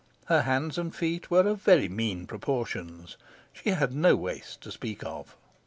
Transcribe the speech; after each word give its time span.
Her 0.25 0.41
hands 0.41 0.79
and 0.79 0.95
feet 0.95 1.29
were 1.29 1.47
of 1.47 1.61
very 1.61 1.87
mean 1.87 2.25
proportions. 2.25 3.17
She 3.53 3.69
had 3.69 3.93
no 3.93 4.15
waist 4.15 4.61
to 4.61 4.71
speak 4.71 5.03
of. 5.03 5.37